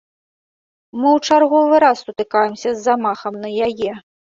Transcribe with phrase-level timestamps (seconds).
[0.99, 3.91] Мы ў чарговы раз сутыкаемся з замахам на яе.